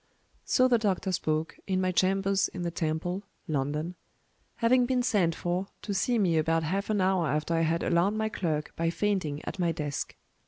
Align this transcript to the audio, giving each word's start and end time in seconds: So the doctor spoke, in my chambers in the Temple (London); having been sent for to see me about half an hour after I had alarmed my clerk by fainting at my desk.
So 0.45 0.67
the 0.67 0.79
doctor 0.79 1.11
spoke, 1.11 1.59
in 1.67 1.79
my 1.79 1.91
chambers 1.91 2.47
in 2.47 2.63
the 2.63 2.71
Temple 2.71 3.21
(London); 3.47 3.93
having 4.55 4.87
been 4.87 5.03
sent 5.03 5.35
for 5.35 5.67
to 5.83 5.93
see 5.93 6.17
me 6.17 6.39
about 6.39 6.63
half 6.63 6.89
an 6.89 7.01
hour 7.01 7.27
after 7.27 7.53
I 7.53 7.61
had 7.61 7.83
alarmed 7.83 8.17
my 8.17 8.27
clerk 8.29 8.73
by 8.75 8.89
fainting 8.89 9.45
at 9.45 9.59
my 9.59 9.71
desk. 9.71 10.15